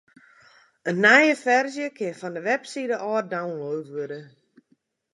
In 0.89 0.97
nije 1.05 1.35
ferzje 1.43 1.87
kin 1.97 2.13
fan 2.21 2.35
de 2.35 2.41
website 2.49 2.95
ôf 3.09 3.23
download 3.35 3.85
wurde. 3.95 4.19